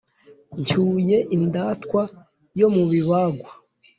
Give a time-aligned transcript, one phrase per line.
[0.59, 2.01] Ncyuye indatwa
[2.59, 3.51] yo mu bibagwa,